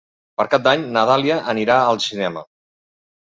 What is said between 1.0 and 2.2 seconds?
Dàlia anirà al